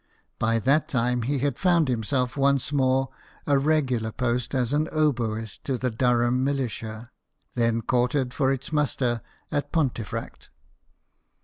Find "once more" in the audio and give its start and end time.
2.35-3.09